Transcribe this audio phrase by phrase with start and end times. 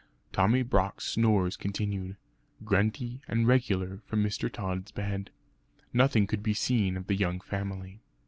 [0.33, 2.17] Tommy Brock's snores continued,
[2.65, 4.51] grunty and regular from Mr.
[4.51, 5.29] Tod's bed.
[5.93, 7.99] Nothing could be seen of the young family.